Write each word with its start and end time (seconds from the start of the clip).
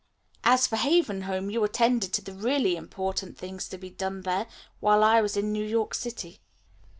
As 0.43 0.65
for 0.65 0.77
Haven 0.77 1.21
Home, 1.29 1.51
you 1.51 1.63
attended 1.63 2.11
to 2.13 2.23
the 2.23 2.33
really 2.33 2.75
important 2.75 3.37
things 3.37 3.69
to 3.69 3.77
be 3.77 3.91
done 3.91 4.21
there 4.21 4.47
while 4.79 5.03
I 5.03 5.21
was 5.21 5.37
in 5.37 5.51
New 5.51 5.63
York 5.63 5.93
City. 5.93 6.39